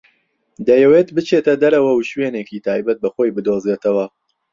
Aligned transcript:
دەیەوێت 0.67 1.07
بچێتە 1.15 1.53
دەرەوە 1.63 1.91
و 1.93 2.07
شوێنێکی 2.09 2.63
تایبەت 2.65 2.97
بە 3.03 3.09
خۆی 3.15 3.33
بدۆزێتەوە. 3.35 4.05